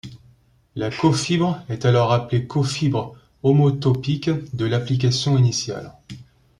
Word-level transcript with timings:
La 0.75 0.89
cofibre 0.89 1.63
est 1.69 1.85
alors 1.85 2.11
appelée 2.11 2.47
cofibre 2.47 3.15
homotopique 3.43 4.31
de 4.55 4.65
l'application 4.65 5.37
initiale. 5.37 5.93